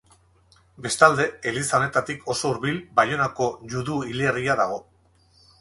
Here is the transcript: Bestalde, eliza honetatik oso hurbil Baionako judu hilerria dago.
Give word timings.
Bestalde, 0.85 1.27
eliza 1.51 1.75
honetatik 1.79 2.25
oso 2.35 2.53
hurbil 2.53 2.81
Baionako 3.01 3.51
judu 3.75 4.03
hilerria 4.11 4.61
dago. 4.65 4.85